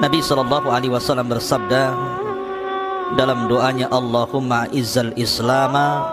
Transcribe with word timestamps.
Nabi 0.00 0.24
sallallahu 0.24 0.72
alaihi 0.72 0.96
wasallam 0.96 1.28
bersabda 1.28 1.92
dalam 3.20 3.52
doanya 3.52 3.84
Allahumma 3.92 4.64
izzal 4.72 5.12
islama 5.12 6.08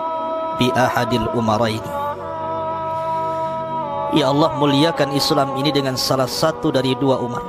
bi 0.60 0.68
ahadil 0.76 1.24
umaraini 1.32 1.88
Ya 4.12 4.28
Allah 4.28 4.52
muliakan 4.60 5.16
Islam 5.16 5.56
ini 5.56 5.72
dengan 5.72 5.96
salah 5.96 6.28
satu 6.28 6.72
dari 6.72 6.96
dua 6.96 7.20
umar. 7.20 7.44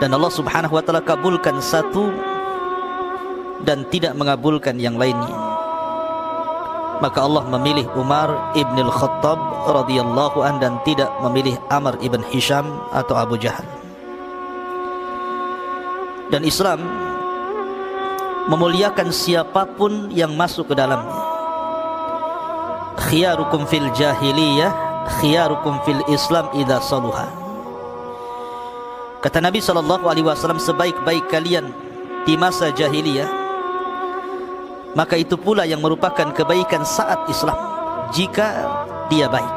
Dan 0.00 0.08
Allah 0.16 0.32
subhanahu 0.32 0.72
wa 0.72 0.80
ta'ala 0.80 1.04
kabulkan 1.04 1.60
satu 1.60 2.08
dan 3.68 3.84
tidak 3.92 4.16
mengabulkan 4.16 4.80
yang 4.80 4.96
lainnya. 4.96 5.36
Maka 7.04 7.20
Allah 7.20 7.44
memilih 7.44 7.84
Umar 7.92 8.56
ibn 8.56 8.80
al-Khattab 8.80 9.36
radhiyallahu 9.68 10.40
an 10.40 10.64
dan 10.64 10.80
tidak 10.88 11.12
memilih 11.20 11.60
Amr 11.68 12.00
ibn 12.00 12.24
Hisham 12.32 12.64
atau 12.88 13.20
Abu 13.20 13.36
Jahal 13.36 13.81
dan 16.32 16.48
Islam 16.48 16.80
memuliakan 18.48 19.12
siapa 19.12 19.68
pun 19.76 20.08
yang 20.08 20.32
masuk 20.32 20.72
ke 20.72 20.74
dalamnya 20.74 21.20
khiyarukum 22.96 23.68
fil 23.68 23.92
jahiliyah 23.92 24.72
khiyarukum 25.20 25.76
fil 25.84 26.00
islam 26.08 26.48
idza 26.56 26.80
saluha. 26.80 27.28
Kata 29.20 29.38
Nabi 29.38 29.60
sallallahu 29.62 30.08
alaihi 30.08 30.26
wasallam 30.26 30.58
sebaik-baik 30.58 31.28
kalian 31.30 31.70
di 32.24 32.34
masa 32.34 32.72
jahiliyah 32.72 33.28
maka 34.96 35.20
itu 35.20 35.36
pula 35.36 35.68
yang 35.68 35.80
merupakan 35.84 36.32
kebaikan 36.32 36.84
saat 36.88 37.28
Islam 37.28 37.56
jika 38.12 38.66
dia 39.12 39.28
baik. 39.28 39.52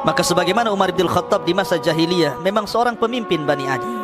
Maka 0.00 0.24
sebagaimana 0.24 0.72
Umar 0.72 0.96
bin 0.96 1.04
Khattab 1.04 1.44
di 1.44 1.52
masa 1.52 1.76
jahiliyah 1.76 2.40
memang 2.40 2.64
seorang 2.64 2.96
pemimpin 2.96 3.44
Bani 3.44 3.68
Adi 3.68 3.99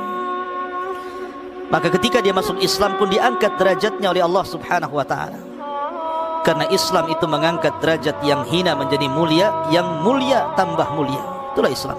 maka 1.66 1.90
ketika 1.90 2.22
dia 2.22 2.30
masuk 2.30 2.62
Islam 2.62 2.94
pun 2.94 3.10
diangkat 3.10 3.58
derajatnya 3.58 4.14
oleh 4.14 4.22
Allah 4.22 4.44
Subhanahu 4.46 4.94
wa 4.94 5.06
taala. 5.06 5.38
Karena 6.46 6.70
Islam 6.70 7.10
itu 7.10 7.26
mengangkat 7.26 7.74
derajat 7.82 8.22
yang 8.22 8.46
hina 8.46 8.78
menjadi 8.78 9.10
mulia, 9.10 9.50
yang 9.74 10.06
mulia 10.06 10.54
tambah 10.54 10.86
mulia. 10.94 11.18
Itulah 11.50 11.72
Islam. 11.74 11.98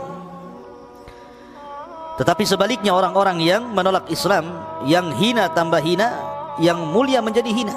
Tetapi 2.16 2.48
sebaliknya 2.48 2.96
orang-orang 2.96 3.44
yang 3.44 3.68
menolak 3.76 4.08
Islam, 4.08 4.48
yang 4.88 5.12
hina 5.20 5.52
tambah 5.52 5.84
hina, 5.84 6.16
yang 6.64 6.80
mulia 6.80 7.20
menjadi 7.20 7.52
hina. 7.52 7.76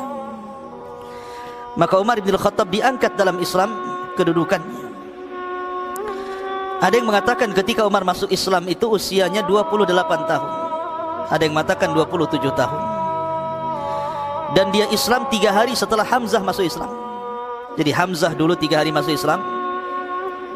Maka 1.75 1.98
Umar 1.98 2.22
bin 2.22 2.38
Khattab 2.38 2.70
diangkat 2.70 3.19
dalam 3.19 3.42
Islam 3.42 3.75
kedudukannya. 4.14 4.78
Ada 6.80 6.94
yang 7.02 7.10
mengatakan 7.10 7.50
ketika 7.50 7.82
Umar 7.82 8.06
masuk 8.06 8.30
Islam 8.30 8.70
itu 8.70 8.88
usianya 8.88 9.42
28 9.42 9.91
tahun 10.30 10.69
ada 11.28 11.42
yang 11.44 11.52
mengatakan 11.52 11.92
27 11.92 12.40
tahun. 12.54 12.82
Dan 14.56 14.74
dia 14.74 14.86
Islam 14.90 15.30
tiga 15.30 15.54
hari 15.54 15.76
setelah 15.78 16.02
Hamzah 16.02 16.42
masuk 16.42 16.66
Islam. 16.66 16.90
Jadi 17.78 17.90
Hamzah 17.94 18.34
dulu 18.34 18.58
tiga 18.58 18.82
hari 18.82 18.90
masuk 18.90 19.14
Islam. 19.14 19.38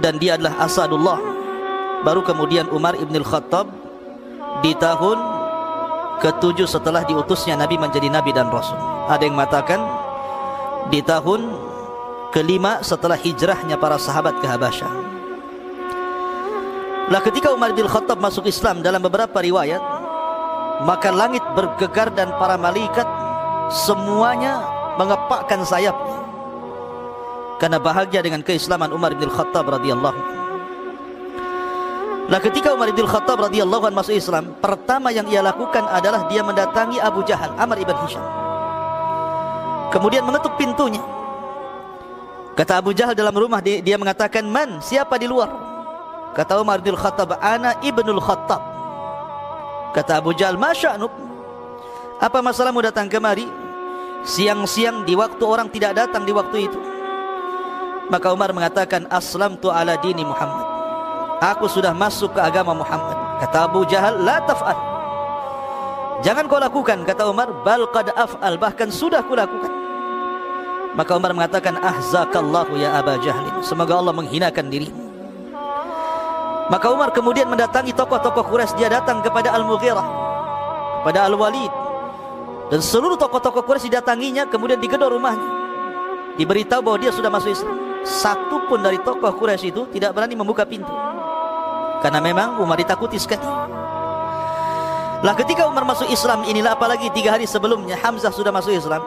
Dan 0.02 0.18
dia 0.18 0.34
adalah 0.34 0.58
Asadullah. 0.66 1.20
Baru 2.02 2.26
kemudian 2.26 2.66
Umar 2.74 2.98
ibn 2.98 3.14
al-Khattab 3.14 3.70
di 4.66 4.74
tahun 4.74 5.18
ketujuh 6.18 6.66
setelah 6.66 7.06
diutusnya 7.06 7.54
Nabi 7.54 7.78
menjadi 7.78 8.10
Nabi 8.10 8.34
dan 8.34 8.50
Rasul. 8.50 8.76
Ada 9.06 9.22
yang 9.22 9.38
mengatakan 9.38 9.80
di 10.90 11.00
tahun 11.00 11.54
kelima 12.34 12.82
setelah 12.82 13.14
hijrahnya 13.14 13.78
para 13.78 13.94
sahabat 13.94 14.42
ke 14.42 14.46
Habasyah. 14.50 14.92
Lah 17.14 17.20
ketika 17.22 17.54
Umar 17.54 17.70
bin 17.76 17.86
Khattab 17.86 18.18
masuk 18.18 18.48
Islam 18.48 18.82
dalam 18.82 18.98
beberapa 18.98 19.38
riwayat 19.38 19.78
maka 20.83 21.14
langit 21.14 21.44
bergegar 21.55 22.11
dan 22.11 22.34
para 22.34 22.58
malaikat 22.58 23.06
semuanya 23.70 24.58
mengepakkan 24.98 25.62
sayap 25.62 25.94
karena 27.62 27.78
bahagia 27.78 28.21
dengan 28.21 28.43
keislaman 28.43 28.91
Umar 28.91 29.15
bin 29.15 29.31
Khattab 29.31 29.71
radhiyallahu 29.71 30.43
Lah 32.25 32.41
ketika 32.41 32.72
Umar 32.72 32.88
bin 32.88 33.04
Khattab 33.04 33.37
radhiyallahu 33.37 33.84
anhu 33.84 34.00
masuk 34.00 34.16
Islam, 34.16 34.56
pertama 34.56 35.12
yang 35.12 35.28
ia 35.28 35.44
lakukan 35.44 35.84
adalah 35.93 36.25
dia 36.25 36.41
mendatangi 36.41 36.97
Abu 36.97 37.21
Jahal, 37.28 37.53
Amr 37.60 37.84
ibn 37.84 37.93
Hisham. 38.00 38.25
Kemudian 39.93 40.25
mengetuk 40.25 40.56
pintunya. 40.56 41.04
Kata 42.56 42.81
Abu 42.81 42.97
Jahal 42.97 43.12
dalam 43.12 43.37
rumah 43.37 43.60
dia, 43.60 43.84
dia 43.84 44.00
mengatakan, 44.00 44.41
"Man? 44.48 44.81
Siapa 44.81 45.21
di 45.21 45.28
luar?" 45.28 45.53
Kata 46.32 46.65
Umar 46.65 46.81
bin 46.81 46.97
Khattab, 46.97 47.37
"Ana 47.44 47.77
ibnul 47.84 48.25
Khattab." 48.25 48.73
Kata 49.94 50.19
Abu 50.19 50.34
Jahal, 50.34 50.59
"Masya'nuk?" 50.59 51.12
Apa 52.19 52.43
masalahmu 52.43 52.82
datang 52.82 53.06
kemari 53.06 53.47
siang-siang 54.27 55.06
di 55.06 55.15
waktu 55.15 55.43
orang 55.47 55.71
tidak 55.71 55.94
datang 55.94 56.27
di 56.27 56.34
waktu 56.34 56.66
itu? 56.66 56.81
Maka 58.10 58.34
Umar 58.34 58.50
mengatakan, 58.50 59.06
"Aslamtu 59.06 59.71
ala 59.71 59.94
dini 60.03 60.27
Muhammad." 60.27 60.66
Aku 61.44 61.71
sudah 61.71 61.94
masuk 61.94 62.34
ke 62.34 62.41
agama 62.43 62.75
Muhammad. 62.75 63.16
Kata 63.38 63.71
Abu 63.71 63.87
Jahal, 63.87 64.19
"La 64.19 64.43
taf'al." 64.43 64.77
Jangan 66.25 66.49
kau 66.49 66.56
lakukan 66.56 67.04
kata 67.04 67.28
Umar, 67.28 67.53
"Bal 67.62 67.84
qad 67.93 68.10
af'al." 68.16 68.56
Bahkan 68.56 68.88
sudah 68.88 69.21
kulakukan. 69.22 69.72
Maka 70.94 71.10
Umar 71.19 71.34
mengatakan, 71.34 71.75
"Ahzakallahu 71.83 72.78
ya 72.78 72.97
Aba 72.97 73.19
Jahlin." 73.21 73.60
Semoga 73.66 73.99
Allah 73.99 74.15
menghinakan 74.15 74.71
dirimu. 74.71 75.03
Maka 76.72 76.86
Umar 76.88 77.12
kemudian 77.12 77.44
mendatangi 77.48 77.92
tokoh-tokoh 77.92 78.48
Quraisy. 78.48 78.80
Dia 78.80 78.88
datang 78.88 79.20
kepada 79.20 79.52
Al-Mughirah 79.52 80.06
kepada 81.04 81.28
Al-Walid. 81.28 81.72
Dan 82.72 82.80
seluruh 82.80 83.20
tokoh-tokoh 83.20 83.69
Quraisy 83.69 83.92
didatanginya 83.92 84.48
kemudian 84.48 84.80
digedor 84.80 85.12
rumahnya. 85.12 85.44
Diberitahu 86.41 86.80
bahwa 86.80 86.98
dia 86.98 87.12
sudah 87.12 87.28
masuk 87.28 87.53
Islam. 87.53 87.76
Satu 88.04 88.64
pun 88.69 88.80
dari 88.80 88.97
tokoh 89.00 89.36
Quraisy 89.36 89.69
itu 89.69 89.84
tidak 89.92 90.16
berani 90.16 90.32
membuka 90.32 90.64
pintu. 90.64 90.92
Karena 92.00 92.20
memang 92.20 92.60
Umar 92.60 92.80
ditakuti 92.80 93.20
sekali. 93.20 93.44
Lah 95.24 95.32
ketika 95.32 95.64
Umar 95.64 95.88
masuk 95.88 96.08
Islam 96.12 96.44
inilah 96.44 96.76
apalagi 96.76 97.08
tiga 97.16 97.32
hari 97.32 97.48
sebelumnya 97.48 97.97
Hamzah 97.97 98.28
sudah 98.28 98.53
masuk 98.53 98.76
Islam 98.76 99.00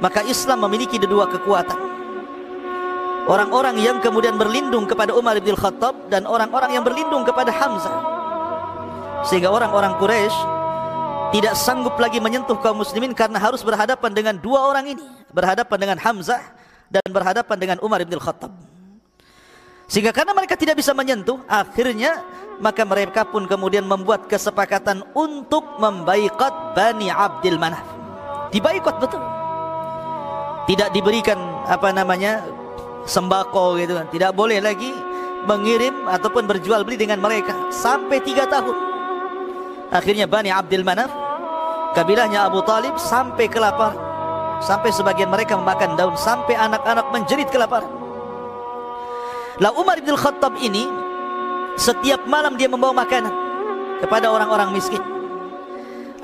maka 0.00 0.20
Islam 0.24 0.64
memiliki 0.68 1.00
dua 1.00 1.28
kekuatan 1.28 1.89
orang-orang 3.30 3.78
yang 3.78 4.02
kemudian 4.02 4.34
berlindung 4.34 4.90
kepada 4.90 5.14
Umar 5.14 5.38
bin 5.38 5.54
Khattab 5.54 6.10
dan 6.10 6.26
orang-orang 6.26 6.74
yang 6.74 6.82
berlindung 6.82 7.22
kepada 7.22 7.54
Hamzah. 7.54 7.94
Sehingga 9.30 9.54
orang-orang 9.54 9.94
Quraisy 10.02 10.34
tidak 11.30 11.54
sanggup 11.54 11.94
lagi 12.02 12.18
menyentuh 12.18 12.58
kaum 12.58 12.82
muslimin 12.82 13.14
karena 13.14 13.38
harus 13.38 13.62
berhadapan 13.62 14.10
dengan 14.10 14.34
dua 14.34 14.66
orang 14.66 14.98
ini. 14.98 15.04
Berhadapan 15.30 15.78
dengan 15.78 15.98
Hamzah 16.02 16.42
dan 16.90 17.06
berhadapan 17.06 17.54
dengan 17.54 17.78
Umar 17.86 18.02
bin 18.02 18.18
Khattab. 18.18 18.50
Sehingga 19.86 20.10
karena 20.10 20.34
mereka 20.34 20.58
tidak 20.58 20.78
bisa 20.78 20.90
menyentuh 20.90 21.42
akhirnya 21.46 22.22
maka 22.62 22.82
mereka 22.86 23.26
pun 23.26 23.46
kemudian 23.46 23.86
membuat 23.86 24.26
kesepakatan 24.26 25.02
untuk 25.14 25.78
membaikat 25.78 26.74
Bani 26.74 27.10
Abdul 27.10 27.58
Manaf. 27.58 27.82
Dibaikot 28.50 28.96
betul. 28.98 29.22
Tidak 30.70 30.94
diberikan 30.94 31.38
apa 31.66 31.90
namanya 31.90 32.46
sembako 33.04 33.80
gitu 33.80 33.96
kan. 33.96 34.06
Tidak 34.08 34.30
boleh 34.32 34.60
lagi 34.60 34.92
mengirim 35.44 36.08
ataupun 36.08 36.44
berjual 36.44 36.84
beli 36.84 37.00
dengan 37.00 37.20
mereka 37.20 37.72
sampai 37.72 38.20
tiga 38.20 38.44
tahun. 38.48 38.76
Akhirnya 39.90 40.30
Bani 40.30 40.52
Abdul 40.52 40.86
Manaf 40.86 41.10
kabilahnya 41.98 42.46
Abu 42.46 42.62
Talib 42.62 42.94
sampai 43.00 43.50
kelaparan 43.50 43.98
sampai 44.62 44.92
sebagian 44.92 45.32
mereka 45.32 45.56
memakan 45.58 45.96
daun 45.98 46.14
sampai 46.14 46.54
anak-anak 46.54 47.10
menjerit 47.10 47.48
kelaparan 47.50 47.90
lah 49.60 49.72
Umar 49.76 49.98
bin 50.00 50.14
Khattab 50.14 50.56
ini 50.62 50.86
setiap 51.76 52.24
malam 52.24 52.56
dia 52.56 52.68
membawa 52.68 53.04
makanan 53.04 53.32
kepada 54.00 54.32
orang-orang 54.32 54.72
miskin. 54.72 55.00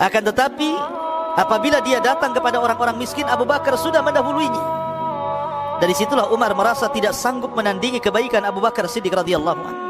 Akan 0.01 0.25
tetapi 0.25 0.73
apabila 1.37 1.81
dia 1.85 2.01
datang 2.01 2.33
kepada 2.33 2.61
orang-orang 2.61 2.97
miskin 2.97 3.29
Abu 3.29 3.45
Bakar 3.45 3.77
sudah 3.77 4.01
mendahuluinya 4.01 4.86
dari 5.77 5.93
situlah 5.93 6.33
Umar 6.33 6.57
merasa 6.57 6.89
tidak 6.89 7.13
sanggup 7.13 7.53
menandingi 7.53 8.01
kebaikan 8.01 8.45
Abu 8.49 8.65
Bakar 8.65 8.89
Siddiq 8.89 9.13
radhiyallahu 9.13 9.61
anhu. 9.61 9.85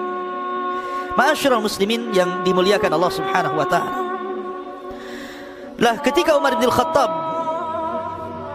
Ma'asyiral 1.16 1.64
muslimin 1.64 2.12
yang 2.12 2.44
dimuliakan 2.44 2.92
Allah 2.92 3.12
Subhanahu 3.14 3.56
wa 3.56 3.66
taala. 3.70 3.96
Lah 5.80 5.96
ketika 6.00 6.36
Umar 6.36 6.56
bin 6.60 6.68
Khattab 6.68 7.08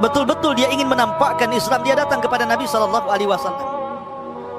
betul-betul 0.01 0.57
dia 0.57 0.69
ingin 0.69 0.89
menampakkan 0.89 1.49
Islam, 1.53 1.81
dia 1.85 1.97
datang 1.97 2.21
kepada 2.21 2.45
Nabi 2.45 2.65
sallallahu 2.65 3.07
alaihi 3.09 3.29
wasallam 3.29 3.65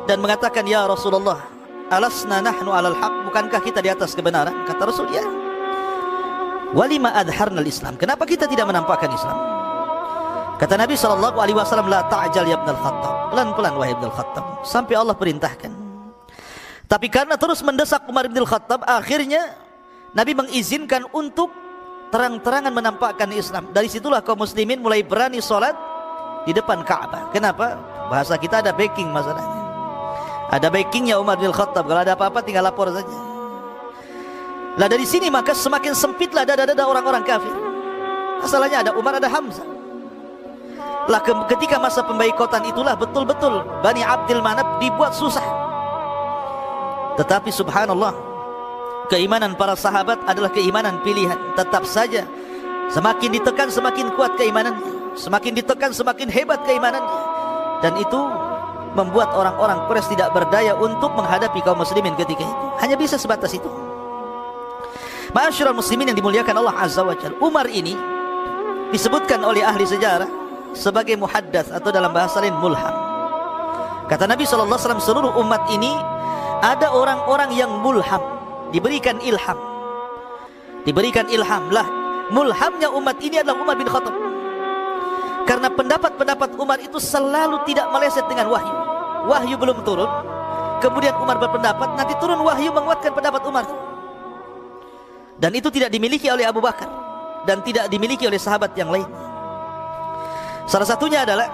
dan 0.07 0.19
mengatakan, 0.19 0.67
"Ya 0.67 0.83
Rasulullah, 0.87 1.43
alasna 1.91 2.43
nahnu 2.43 2.71
'alal 2.73 2.97
haq? 2.97 3.15
Bukankah 3.31 3.61
kita 3.63 3.83
di 3.83 3.91
atas 3.91 4.17
kebenaran?" 4.17 4.55
Kata 4.67 4.89
Rasul, 4.89 5.11
"Ya." 5.13 5.23
Walima 6.73 7.13
adharna 7.13 7.61
al-Islam? 7.61 8.01
Kenapa 8.01 8.25
kita 8.25 8.49
tidak 8.49 8.65
menampakkan 8.65 9.13
Islam? 9.13 9.52
Kata 10.63 10.79
Nabi 10.79 10.95
sallallahu 10.95 11.43
alaihi 11.43 11.59
wasallam, 11.59 11.91
"La 11.91 12.07
ta'jal 12.07 12.47
ya 12.47 12.55
Ibnu 12.55 12.71
Khattab." 12.71 13.35
Pelan-pelan 13.35 13.75
wahai 13.75 13.99
Ibnu 13.99 14.07
Khattab, 14.15 14.63
sampai 14.63 14.95
Allah 14.95 15.19
perintahkan. 15.19 15.75
Tapi 16.87 17.11
karena 17.11 17.35
terus 17.35 17.67
mendesak 17.67 18.07
Umar 18.07 18.31
bin 18.31 18.47
Khattab, 18.47 18.87
akhirnya 18.87 19.59
Nabi 20.15 20.39
mengizinkan 20.39 21.03
untuk 21.11 21.51
terang-terangan 22.15 22.71
menampakkan 22.71 23.27
Islam. 23.35 23.75
Dari 23.75 23.91
situlah 23.91 24.23
kaum 24.23 24.39
muslimin 24.39 24.79
mulai 24.79 25.03
berani 25.03 25.43
sholat 25.43 25.75
di 26.47 26.55
depan 26.55 26.87
Ka'bah. 26.87 27.35
Kenapa? 27.35 27.75
Bahasa 28.07 28.39
kita 28.39 28.63
ada 28.63 28.71
backing 28.71 29.11
masalahnya. 29.11 29.67
Ada 30.53 30.69
backingnya 30.71 31.19
Umar 31.19 31.43
bin 31.43 31.51
Khattab. 31.51 31.91
Kalau 31.91 32.07
ada 32.07 32.15
apa-apa 32.15 32.39
tinggal 32.45 32.69
lapor 32.69 32.87
saja. 32.93 33.19
Lah 34.79 34.87
dari 34.87 35.09
sini 35.09 35.27
maka 35.27 35.59
semakin 35.59 35.91
sempitlah 35.97 36.47
dada-dada 36.47 36.87
orang-orang 36.87 37.25
kafir. 37.27 37.57
Masalahnya 38.45 38.87
ada 38.87 38.93
Umar 38.93 39.17
ada 39.17 39.27
Hamzah. 39.27 39.72
Lah 41.11 41.19
ketika 41.51 41.83
masa 41.83 42.07
pembaikotan 42.07 42.63
itulah 42.63 42.95
betul-betul 42.95 43.67
Bani 43.83 44.07
Abdul 44.07 44.39
Manab 44.39 44.79
dibuat 44.79 45.11
susah. 45.17 45.43
Tetapi 47.19 47.51
subhanallah 47.51 48.15
keimanan 49.11 49.59
para 49.59 49.75
sahabat 49.75 50.23
adalah 50.31 50.49
keimanan 50.55 51.03
pilihan. 51.03 51.37
Tetap 51.59 51.83
saja 51.83 52.23
semakin 52.95 53.35
ditekan 53.35 53.69
semakin 53.69 54.15
kuat 54.15 54.39
keimanannya, 54.39 55.19
semakin 55.19 55.53
ditekan 55.59 55.91
semakin 55.91 56.31
hebat 56.31 56.63
keimanannya. 56.63 57.19
Dan 57.83 57.99
itu 57.99 58.21
membuat 58.95 59.35
orang-orang 59.35 59.83
Quraisy 59.91 60.15
tidak 60.15 60.31
berdaya 60.37 60.77
untuk 60.79 61.11
menghadapi 61.19 61.59
kaum 61.67 61.83
muslimin 61.83 62.15
ketika 62.15 62.47
itu. 62.47 62.57
Hanya 62.79 62.95
bisa 62.95 63.19
sebatas 63.19 63.51
itu. 63.51 63.67
Masyarakat 65.33 65.73
muslimin 65.73 66.13
yang 66.13 66.19
dimuliakan 66.21 66.61
Allah 66.61 66.77
Azza 66.77 67.01
wa 67.03 67.17
Jalla. 67.17 67.35
Umar 67.41 67.67
ini 67.73 67.97
disebutkan 68.93 69.41
oleh 69.41 69.65
ahli 69.65 69.89
sejarah 69.89 70.42
sebagai 70.73 71.17
muhaddas 71.17 71.69
atau 71.73 71.89
dalam 71.93 72.13
bahasa 72.13 72.41
lain 72.41 72.57
mulham. 72.59 72.95
Kata 74.09 74.29
Nabi 74.29 74.45
SAW 74.45 75.01
seluruh 75.01 75.33
umat 75.41 75.73
ini 75.73 75.93
ada 76.61 76.93
orang-orang 76.93 77.53
yang 77.57 77.71
mulham 77.81 78.21
diberikan 78.75 79.17
ilham. 79.25 79.57
Diberikan 80.85 81.31
ilham. 81.31 81.71
Lah 81.71 81.87
mulhamnya 82.29 82.91
umat 82.93 83.17
ini 83.23 83.41
adalah 83.41 83.57
Umar 83.63 83.77
bin 83.79 83.89
Khattab. 83.89 84.15
Karena 85.49 85.69
pendapat-pendapat 85.73 86.55
Umar 86.61 86.79
itu 86.79 86.99
selalu 87.01 87.63
tidak 87.67 87.91
meleset 87.91 88.27
dengan 88.29 88.51
wahyu. 88.51 88.75
Wahyu 89.27 89.55
belum 89.59 89.81
turun. 89.87 90.11
Kemudian 90.83 91.15
Umar 91.23 91.39
berpendapat 91.39 91.95
nanti 91.95 92.15
turun 92.19 92.43
wahyu 92.43 92.75
menguatkan 92.75 93.15
pendapat 93.15 93.43
Umar. 93.47 93.65
Dan 95.39 95.55
itu 95.55 95.71
tidak 95.71 95.91
dimiliki 95.91 96.31
oleh 96.31 96.47
Abu 96.47 96.63
Bakar 96.63 96.87
dan 97.43 97.63
tidak 97.67 97.91
dimiliki 97.91 98.27
oleh 98.27 98.39
sahabat 98.39 98.71
yang 98.79 98.91
lain 98.91 99.07
salah 100.73 100.89
satunya 100.89 101.29
adalah 101.29 101.53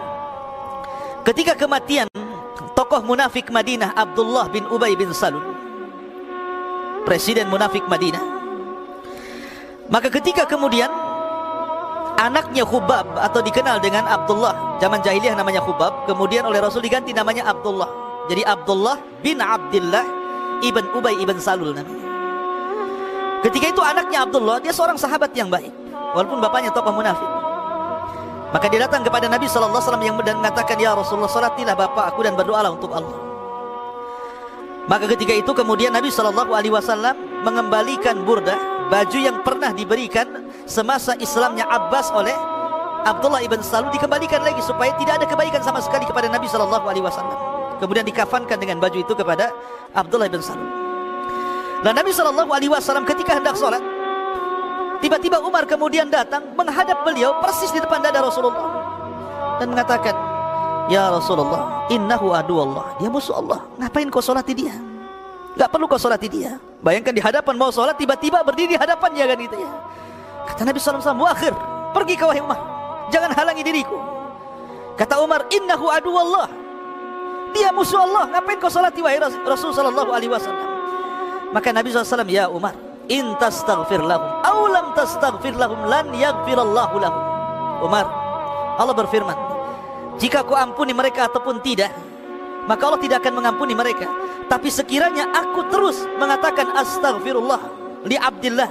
ketika 1.27 1.59
kematian 1.59 2.07
tokoh 2.79 3.03
munafik 3.03 3.51
Madinah 3.51 3.99
Abdullah 3.99 4.47
bin 4.47 4.63
Ubay 4.71 4.95
bin 4.95 5.11
Salul 5.11 5.43
presiden 7.03 7.51
munafik 7.51 7.83
Madinah. 7.91 8.21
Maka 9.89 10.13
ketika 10.13 10.45
kemudian 10.45 10.93
anaknya 12.21 12.63
Khubab 12.69 13.17
atau 13.17 13.41
dikenal 13.41 13.81
dengan 13.81 14.05
Abdullah, 14.05 14.77
zaman 14.77 15.01
jahiliyah 15.01 15.33
namanya 15.33 15.65
Khubab, 15.65 16.05
kemudian 16.05 16.45
oleh 16.45 16.61
Rasul 16.61 16.85
diganti 16.85 17.17
namanya 17.17 17.49
Abdullah. 17.49 17.89
Jadi 18.29 18.45
Abdullah 18.45 19.01
bin 19.25 19.41
Abdullah 19.41 20.05
ibn 20.61 20.85
Ubay 20.93 21.17
ibn 21.17 21.41
Salul 21.41 21.73
namanya. 21.73 22.05
Ketika 23.41 23.73
itu 23.73 23.81
anaknya 23.81 24.29
Abdullah, 24.29 24.61
dia 24.61 24.77
seorang 24.77 25.01
sahabat 25.01 25.33
yang 25.33 25.49
baik, 25.49 25.73
walaupun 26.13 26.45
bapaknya 26.45 26.69
tokoh 26.69 26.93
munafik. 26.93 27.48
Maka 28.49 28.67
dia 28.73 28.89
datang 28.89 29.05
kepada 29.05 29.29
Nabi 29.29 29.45
sallallahu 29.45 29.77
alaihi 29.77 29.89
wasallam 29.89 30.05
yang 30.09 30.17
mengatakan, 30.17 30.77
"Ya 30.81 30.97
Rasulullah, 30.97 31.29
salatilah 31.29 31.77
bapakku 31.77 32.25
dan 32.25 32.33
berdoalah 32.33 32.73
untuk 32.73 32.93
Allah." 32.97 33.29
Maka 34.89 35.05
ketika 35.05 35.37
itu 35.37 35.53
kemudian 35.53 35.93
Nabi 35.93 36.09
Shallallahu 36.09 36.57
Alaihi 36.57 36.73
Wasallam 36.73 37.45
mengembalikan 37.45 38.25
burda 38.25 38.57
baju 38.89 39.19
yang 39.21 39.45
pernah 39.45 39.69
diberikan 39.77 40.49
semasa 40.65 41.13
Islamnya 41.21 41.69
Abbas 41.69 42.09
oleh 42.09 42.33
Abdullah 43.05 43.45
ibn 43.45 43.61
Salul 43.61 43.93
dikembalikan 43.93 44.41
lagi 44.41 44.65
supaya 44.65 44.97
tidak 44.97 45.21
ada 45.21 45.27
kebaikan 45.29 45.61
sama 45.61 45.85
sekali 45.85 46.09
kepada 46.09 46.33
Nabi 46.33 46.49
Shallallahu 46.49 46.89
Alaihi 46.89 47.05
Wasallam. 47.05 47.37
Kemudian 47.85 48.09
dikafankan 48.09 48.57
dengan 48.57 48.81
baju 48.81 48.97
itu 48.97 49.13
kepada 49.13 49.53
Abdullah 49.93 50.27
ibn 50.33 50.41
Salul. 50.41 50.67
Dan 51.85 51.93
Nabi 51.93 52.11
Shallallahu 52.11 52.49
Alaihi 52.49 52.73
Wasallam 52.73 53.05
ketika 53.05 53.37
hendak 53.37 53.61
sholat, 53.61 53.85
tiba-tiba 54.99 55.39
Umar 55.43 55.65
kemudian 55.65 56.11
datang 56.11 56.55
menghadap 56.55 57.03
beliau 57.07 57.39
persis 57.43 57.71
di 57.71 57.79
depan 57.83 58.03
dada 58.03 58.23
Rasulullah 58.23 58.67
dan 59.59 59.75
mengatakan, 59.75 60.15
Ya 60.89 61.13
Rasulullah, 61.13 61.85
innahu 61.93 62.33
adu 62.33 62.65
Allah. 62.65 62.97
Dia 62.97 63.13
musuh 63.13 63.37
Allah. 63.37 63.61
Ngapain 63.77 64.09
kau 64.09 64.25
solati 64.25 64.57
dia? 64.57 64.73
Gak 65.53 65.69
perlu 65.69 65.85
kau 65.85 66.01
solati 66.01 66.33
dia. 66.33 66.57
Bayangkan 66.81 67.13
di 67.13 67.21
hadapan 67.21 67.61
mau 67.61 67.69
solat, 67.69 67.99
tiba-tiba 68.01 68.41
berdiri 68.41 68.73
di 68.73 68.79
hadapannya 68.81 69.25
kan 69.29 69.37
gitu 69.37 69.57
ya. 69.61 69.71
Kata 70.49 70.65
Nabi 70.65 70.79
SAW, 70.81 71.13
Muakhir, 71.13 71.53
pergi 71.93 72.15
ke 72.17 72.25
wahai 72.25 72.41
Umar. 72.41 72.57
Jangan 73.13 73.37
halangi 73.37 73.61
diriku. 73.61 74.01
Kata 74.97 75.21
Umar, 75.21 75.45
innahu 75.53 75.93
adu 75.93 76.15
Allah. 76.17 76.49
Dia 77.53 77.69
musuh 77.69 78.01
Allah. 78.09 78.33
Ngapain 78.33 78.57
kau 78.57 78.73
solati 78.73 79.05
wahai 79.05 79.21
Rasul 79.21 79.77
Sallallahu 79.77 80.09
Alaihi 80.09 80.33
Wasallam? 80.33 80.69
Maka 81.53 81.69
Nabi 81.69 81.93
SAW, 81.93 82.25
Ya 82.33 82.49
Umar, 82.49 82.73
in 83.09 83.37
tastaghfir 83.41 84.01
lahum, 84.01 84.29
awlam 84.45 84.93
tastaghfir 84.97 85.57
lahum, 85.57 85.81
lan 85.89 86.13
yaghfirallahu 86.13 86.97
lahum. 87.01 87.23
Umar, 87.85 88.07
Allah 88.77 88.95
berfirman, 88.95 89.37
jika 90.21 90.45
kau 90.45 90.57
ampuni 90.57 90.93
mereka 90.93 91.27
ataupun 91.29 91.61
tidak, 91.65 91.93
maka 92.69 92.83
Allah 92.85 93.01
tidak 93.01 93.25
akan 93.25 93.35
mengampuni 93.41 93.73
mereka. 93.73 94.07
Tapi 94.49 94.69
sekiranya 94.69 95.29
aku 95.33 95.69
terus 95.69 96.05
mengatakan 96.17 96.73
astagfirullah 96.77 97.61
li 98.09 98.17
abdillah 98.17 98.69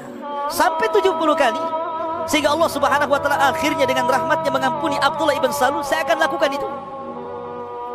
sampai 0.49 0.89
70 0.89 1.13
kali 1.37 1.61
sehingga 2.27 2.51
Allah 2.51 2.67
Subhanahu 2.67 3.07
wa 3.07 3.19
taala 3.23 3.39
akhirnya 3.55 3.87
dengan 3.87 4.03
rahmatnya 4.11 4.51
mengampuni 4.51 4.99
Abdullah 4.99 5.39
ibn 5.39 5.47
Salul, 5.55 5.79
saya 5.79 6.03
akan 6.03 6.27
lakukan 6.27 6.51
itu. 6.51 6.67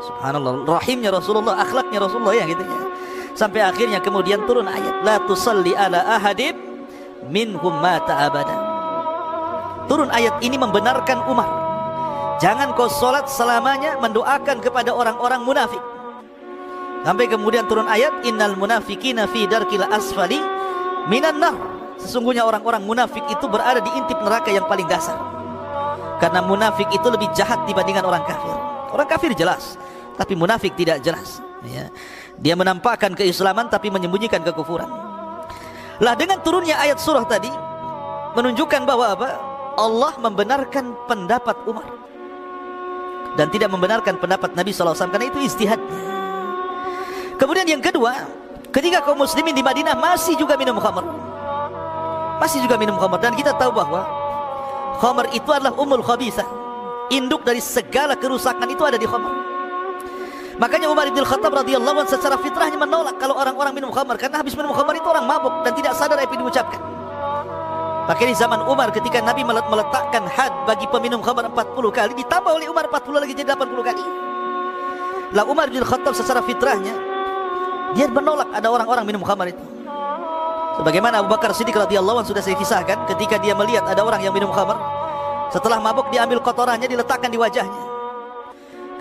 Subhanallah, 0.08 0.64
rahimnya 0.66 1.12
Rasulullah, 1.12 1.60
akhlaknya 1.60 2.00
Rasulullah 2.00 2.34
ya 2.34 2.48
gitu 2.48 2.64
ya. 2.64 2.80
Sampai 3.32 3.64
akhirnya 3.64 3.98
kemudian 4.04 4.44
turun 4.44 4.68
ayat 4.68 5.00
la 5.04 5.16
tusalli 5.24 5.72
ala 5.72 6.04
ahadib 6.20 6.52
minhum 7.28 7.72
mata 7.80 8.28
abada. 8.28 8.56
Turun 9.88 10.12
ayat 10.12 10.38
ini 10.44 10.56
membenarkan 10.60 11.26
Umar 11.26 11.62
Jangan 12.42 12.74
kau 12.74 12.90
solat 12.90 13.30
selamanya 13.30 14.02
mendoakan 14.02 14.58
kepada 14.58 14.90
orang-orang 14.90 15.46
munafik. 15.46 15.78
Sampai 17.06 17.30
kemudian 17.30 17.70
turun 17.70 17.86
ayat 17.86 18.26
innal 18.26 18.58
munafikina 18.58 19.30
fi 19.30 19.46
darkil 19.46 19.86
asfali 19.86 20.42
minan 21.06 21.38
nar. 21.38 21.54
Sesungguhnya 22.02 22.42
orang-orang 22.42 22.82
munafik 22.82 23.22
itu 23.30 23.46
berada 23.46 23.78
di 23.78 23.94
intip 23.94 24.18
neraka 24.18 24.50
yang 24.50 24.66
paling 24.66 24.90
dasar. 24.90 25.14
Karena 26.18 26.42
munafik 26.42 26.90
itu 26.90 27.06
lebih 27.06 27.30
jahat 27.30 27.62
dibandingkan 27.62 28.02
orang 28.02 28.26
kafir. 28.26 28.54
Orang 28.90 29.06
kafir 29.06 29.30
jelas, 29.38 29.78
tapi 30.18 30.34
munafik 30.34 30.74
tidak 30.74 30.98
jelas. 30.98 31.38
Ya. 31.62 31.94
Dia 32.40 32.54
menampakkan 32.56 33.12
keislaman 33.12 33.68
tapi 33.68 33.92
menyembunyikan 33.92 34.40
kekufuran. 34.40 34.88
Lah 36.00 36.14
dengan 36.16 36.40
turunnya 36.40 36.80
ayat 36.80 36.98
surah 36.98 37.28
tadi 37.28 37.52
menunjukkan 38.38 38.82
bahwa 38.88 39.06
apa? 39.12 39.28
Allah 39.72 40.12
membenarkan 40.20 41.08
pendapat 41.08 41.56
Umar 41.64 41.86
dan 43.36 43.48
tidak 43.48 43.72
membenarkan 43.72 44.20
pendapat 44.20 44.52
Nabi 44.52 44.72
SAW 44.72 44.96
karena 45.08 45.28
itu 45.28 45.40
istihadnya. 45.40 45.96
Kemudian 47.40 47.64
yang 47.64 47.82
kedua, 47.82 48.28
ketika 48.68 49.00
kaum 49.02 49.20
muslimin 49.20 49.56
di 49.56 49.64
Madinah 49.64 49.96
masih 49.96 50.36
juga 50.36 50.54
minum 50.60 50.76
khamr. 50.76 51.04
Masih 52.38 52.60
juga 52.60 52.76
minum 52.76 53.00
khamr 53.00 53.18
dan 53.22 53.32
kita 53.32 53.56
tahu 53.56 53.72
bahwa 53.72 54.04
khamr 55.00 55.32
itu 55.32 55.48
adalah 55.50 55.72
umul 55.80 56.04
khabisah. 56.04 56.46
Induk 57.12 57.44
dari 57.44 57.60
segala 57.60 58.16
kerusakan 58.16 58.68
itu 58.68 58.82
ada 58.84 58.96
di 59.00 59.08
khamr. 59.08 59.41
Makanya 60.62 60.86
Umar 60.86 61.10
bin 61.10 61.26
Khattab 61.26 61.50
radhiyallahu 61.50 62.06
anhu 62.06 62.12
secara 62.14 62.38
fitrahnya 62.38 62.78
menolak 62.78 63.18
kalau 63.18 63.34
orang-orang 63.34 63.74
minum 63.74 63.90
khamr 63.90 64.14
karena 64.14 64.46
habis 64.46 64.54
minum 64.54 64.70
khamr 64.70 64.94
itu 64.94 65.10
orang 65.10 65.26
mabuk 65.26 65.50
dan 65.66 65.74
tidak 65.74 65.90
sadar 65.98 66.14
apa 66.22 66.30
yang 66.30 66.46
diucapkan. 66.46 66.78
Maka 68.06 68.22
di 68.22 68.34
zaman 68.38 68.62
Umar 68.70 68.94
ketika 68.94 69.18
Nabi 69.18 69.42
meletakkan 69.42 70.22
had 70.30 70.54
bagi 70.62 70.86
peminum 70.86 71.18
khamar 71.18 71.50
40 71.50 71.66
kali 71.90 72.12
ditambah 72.14 72.52
oleh 72.54 72.70
Umar 72.70 72.86
40 72.94 73.22
lagi 73.26 73.34
jadi 73.34 73.58
80 73.58 73.74
kali. 73.90 74.04
Lah 75.34 75.44
Umar 75.50 75.66
bin 75.66 75.82
Khattab 75.82 76.14
secara 76.14 76.38
fitrahnya 76.46 76.94
dia 77.98 78.06
menolak 78.06 78.46
ada 78.54 78.70
orang-orang 78.70 79.02
minum 79.02 79.26
khamar 79.26 79.50
itu. 79.50 79.64
Sebagaimana 80.78 81.26
Abu 81.26 81.34
Bakar 81.34 81.58
Siddiq 81.58 81.74
radhiyallahu 81.74 82.22
anhu 82.22 82.30
sudah 82.30 82.42
saya 82.42 82.54
kisahkan 82.54 83.02
ketika 83.10 83.34
dia 83.42 83.58
melihat 83.58 83.82
ada 83.82 84.06
orang 84.06 84.22
yang 84.22 84.30
minum 84.30 84.54
khamar 84.54 84.78
setelah 85.50 85.82
mabuk 85.82 86.06
diambil 86.14 86.38
kotorannya 86.38 86.86
diletakkan 86.86 87.34
di 87.34 87.38
wajahnya. 87.42 87.91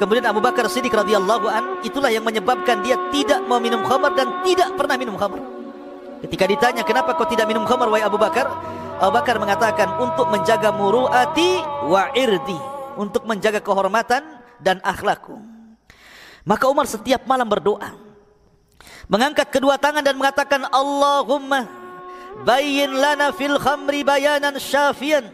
Kemudian 0.02 0.26
Abu 0.26 0.42
Bakar 0.42 0.66
Siddiq 0.66 0.90
radhiyallahu 0.90 1.46
an 1.46 1.64
itulah 1.86 2.10
yang 2.10 2.26
menyebabkan 2.26 2.82
dia 2.82 2.98
tidak 3.14 3.46
mau 3.46 3.62
minum 3.62 3.86
khamar 3.86 4.18
dan 4.18 4.42
tidak 4.42 4.74
pernah 4.74 4.98
minum 4.98 5.14
khamar. 5.14 5.46
Ketika 6.26 6.50
ditanya 6.50 6.82
kenapa 6.82 7.14
kau 7.14 7.30
tidak 7.30 7.46
minum 7.46 7.70
khamar 7.70 7.86
wahai 7.86 8.02
Abu 8.02 8.18
Bakar? 8.18 8.50
Abu 8.98 9.14
Bakar 9.14 9.38
mengatakan 9.38 10.02
untuk 10.02 10.26
menjaga 10.34 10.74
muruati 10.74 11.62
wa 11.86 12.10
irdi, 12.18 12.58
untuk 12.98 13.30
menjaga 13.30 13.62
kehormatan 13.62 14.42
dan 14.58 14.82
akhlakku. 14.82 15.38
Maka 16.50 16.66
Umar 16.66 16.90
setiap 16.90 17.30
malam 17.30 17.46
berdoa. 17.46 18.10
mengangkat 19.06 19.54
kedua 19.54 19.78
tangan 19.78 20.02
dan 20.02 20.18
mengatakan 20.18 20.66
Allahumma 20.74 21.70
bayyin 22.42 22.90
lana 22.98 23.30
fil 23.30 23.62
khamri 23.62 24.02
bayanan 24.02 24.58
syafian 24.58 25.30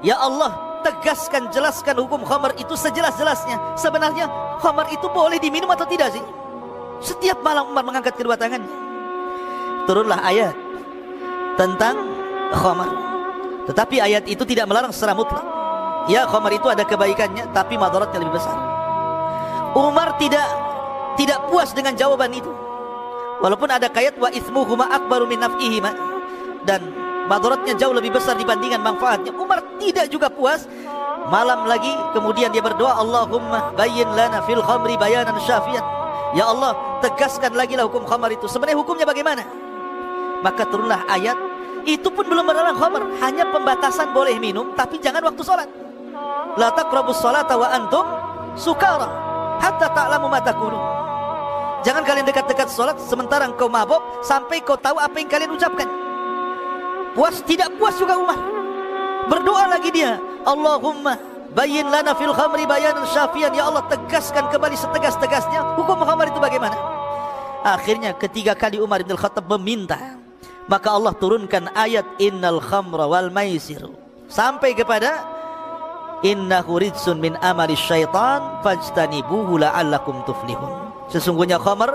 ya 0.00 0.16
Allah 0.16 0.65
tegaskan 0.86 1.50
jelaskan 1.50 1.98
hukum 1.98 2.22
khamar 2.22 2.54
itu 2.54 2.78
sejelas-jelasnya. 2.78 3.74
Sebenarnya 3.74 4.30
khamar 4.62 4.86
itu 4.94 5.10
boleh 5.10 5.42
diminum 5.42 5.66
atau 5.74 5.82
tidak 5.90 6.14
sih 6.14 6.22
setiap 7.02 7.44
malam 7.44 7.68
Umar 7.68 7.84
mengangkat 7.84 8.16
kedua 8.16 8.38
tangannya 8.40 8.68
turunlah 9.84 10.20
ayat 10.24 10.54
tentang 11.56 11.96
khamar. 12.52 12.90
Tetapi 13.66 13.96
ayat 13.98 14.24
itu 14.30 14.42
tidak 14.46 14.70
melarang 14.70 14.94
secara 14.94 15.14
mutlak. 15.14 15.42
Ya 16.06 16.22
khamar 16.26 16.54
itu 16.54 16.66
ada 16.70 16.86
kebaikannya 16.86 17.50
tapi 17.50 17.74
madaratnya 17.74 18.22
lebih 18.22 18.38
besar. 18.38 18.54
Umar 19.74 20.14
tidak 20.18 20.46
tidak 21.18 21.38
puas 21.50 21.74
dengan 21.74 21.94
jawaban 21.98 22.30
itu. 22.30 22.50
Walaupun 23.42 23.68
ada 23.68 23.90
kayat 23.90 24.16
wa 24.16 24.30
ismuhuma 24.30 24.86
akbaru 24.90 25.26
min 25.26 25.42
naf'ihima. 25.42 25.90
Dan 26.66 26.82
madaratnya 27.26 27.74
jauh 27.74 27.94
lebih 27.94 28.14
besar 28.14 28.38
dibandingkan 28.38 28.80
manfaatnya. 28.80 29.34
Umar 29.34 29.62
tidak 29.78 30.06
juga 30.10 30.30
puas. 30.30 30.64
Malam 31.26 31.66
lagi 31.66 31.90
kemudian 32.14 32.54
dia 32.54 32.62
berdoa, 32.62 33.02
Allahumma 33.02 33.74
bayyin 33.74 34.06
lana 34.14 34.46
fil 34.46 34.62
khamri 34.62 34.94
bayanan 34.94 35.34
syafian. 35.42 35.82
Ya 36.38 36.46
Allah, 36.46 36.74
tegaskan 37.02 37.58
lagi 37.58 37.74
lah 37.74 37.90
hukum 37.90 38.06
khamar 38.06 38.30
itu. 38.30 38.46
Sebenarnya 38.46 38.78
hukumnya 38.78 39.02
bagaimana? 39.02 39.42
Maka 40.46 40.62
turunlah 40.70 41.02
ayat 41.10 41.34
itu 41.82 42.06
pun 42.14 42.26
belum 42.26 42.46
melarang 42.46 42.78
khamar, 42.78 43.02
hanya 43.22 43.46
pembatasan 43.50 44.14
boleh 44.14 44.38
minum 44.38 44.74
tapi 44.78 45.02
jangan 45.02 45.22
waktu 45.26 45.42
salat. 45.42 45.70
La 46.54 46.70
taqrabus 46.70 47.18
salata 47.18 47.58
wa 47.58 47.74
antum 47.74 48.06
sukara 48.54 49.10
hatta 49.58 49.90
ta'lamu 49.90 50.30
ma. 50.30 50.38
Jangan 51.82 52.02
kalian 52.02 52.26
dekat-dekat 52.26 52.70
salat 52.70 52.98
sementara 53.02 53.50
engkau 53.50 53.66
mabuk 53.66 53.98
sampai 54.22 54.62
kau 54.62 54.78
tahu 54.78 54.98
apa 54.98 55.14
yang 55.18 55.30
kalian 55.30 55.50
ucapkan 55.54 56.05
puas 57.16 57.40
tidak 57.48 57.72
puas 57.80 57.96
juga 57.96 58.20
Umar. 58.20 58.36
Berdoa 59.32 59.64
lagi 59.72 59.88
dia. 59.90 60.20
Allahumma 60.44 61.16
bayin 61.56 61.88
lana 61.88 62.12
fil 62.12 62.36
khamri 62.36 62.68
bayanan 62.68 63.08
syafian. 63.08 63.50
Ya 63.56 63.66
Allah 63.66 63.82
tegaskan 63.88 64.52
kembali 64.52 64.76
setegas-tegasnya. 64.76 65.80
Hukum 65.80 66.04
khamar 66.04 66.28
itu 66.28 66.38
bagaimana? 66.38 66.76
Akhirnya 67.64 68.14
ketiga 68.14 68.54
kali 68.54 68.78
Umar 68.78 69.02
bin 69.02 69.18
Khattab 69.18 69.50
meminta 69.58 69.98
maka 70.70 70.94
Allah 70.94 71.14
turunkan 71.14 71.70
ayat 71.74 72.06
innal 72.22 72.62
khamra 72.62 73.06
wal 73.10 73.30
maisir. 73.30 73.82
Sampai 74.26 74.74
kepada 74.74 75.22
innahu 76.26 76.82
ridsun 76.82 77.22
min 77.22 77.38
amali 77.38 77.78
syaitan 77.78 78.62
fajtanibuhu 78.62 79.62
la'allakum 79.62 80.22
tuflihun. 80.26 80.70
Sesungguhnya 81.10 81.62
khamar 81.62 81.94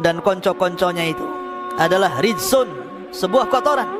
dan 0.00 0.24
konco-konconya 0.24 1.04
itu 1.12 1.26
adalah 1.76 2.20
ridsun 2.24 2.68
sebuah 3.12 3.52
kotoran 3.52 3.97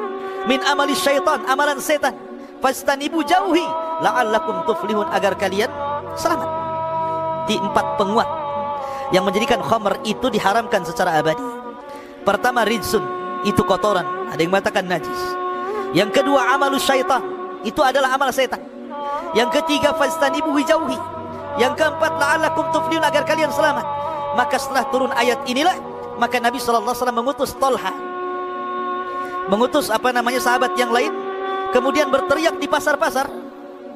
min 0.48 0.64
amali 0.64 0.96
syaitan, 0.96 1.44
amalan 1.44 1.76
setan. 1.78 2.16
Fastanibu 2.58 3.22
jauhi 3.22 3.62
la'allakum 4.02 4.66
tuflihun 4.66 5.06
agar 5.14 5.36
kalian 5.38 5.70
selamat. 6.18 6.50
Di 7.46 7.54
empat 7.60 8.00
penguat 8.00 8.26
yang 9.14 9.22
menjadikan 9.28 9.62
khamr 9.62 10.00
itu 10.02 10.26
diharamkan 10.32 10.82
secara 10.82 11.20
abadi. 11.20 11.44
Pertama 12.26 12.66
rizun, 12.66 13.04
itu 13.46 13.62
kotoran, 13.62 14.04
ada 14.32 14.40
yang 14.40 14.50
mengatakan 14.50 14.84
najis. 14.88 15.20
Yang 15.94 16.20
kedua 16.20 16.56
amalus 16.56 16.82
syaitan, 16.82 17.22
itu 17.62 17.78
adalah 17.84 18.16
amal 18.16 18.32
setan. 18.34 18.60
Yang 19.36 19.62
ketiga 19.62 19.94
fastanibu 19.94 20.50
jauhi. 20.64 20.98
Yang 21.60 21.78
keempat 21.78 22.12
la'allakum 22.18 22.68
tuflihun 22.74 23.04
agar 23.04 23.22
kalian 23.22 23.52
selamat. 23.54 23.86
Maka 24.34 24.56
setelah 24.60 24.84
turun 24.90 25.10
ayat 25.14 25.42
inilah 25.46 25.74
maka 26.18 26.42
Nabi 26.42 26.58
sallallahu 26.58 26.90
alaihi 26.92 27.02
wasallam 27.02 27.18
mengutus 27.22 27.54
Talha 27.56 28.07
mengutus 29.48 29.88
apa 29.88 30.12
namanya 30.12 30.40
sahabat 30.40 30.76
yang 30.76 30.92
lain. 30.92 31.12
Kemudian 31.68 32.08
berteriak 32.08 32.56
di 32.56 32.64
pasar-pasar 32.64 33.28